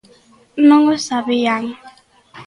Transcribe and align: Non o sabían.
Non 0.69 0.81
o 0.95 0.97
sabían. 1.09 1.63